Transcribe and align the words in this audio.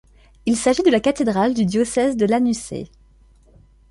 Il 0.47 0.57
s'agit 0.57 0.81
de 0.81 0.89
la 0.89 0.99
cathédrale 0.99 1.53
du 1.53 1.63
diocèse 1.63 2.17
de 2.17 2.25
Lanusei. 2.25 2.89